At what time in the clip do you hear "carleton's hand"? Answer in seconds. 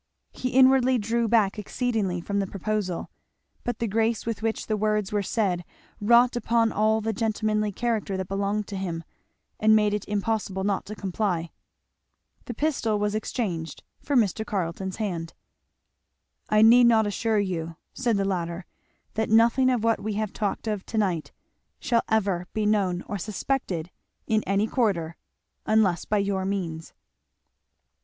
14.43-15.35